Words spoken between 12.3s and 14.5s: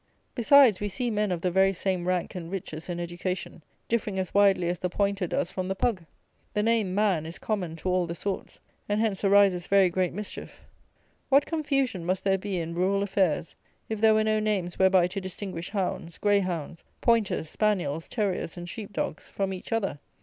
be in rural affairs, if there were no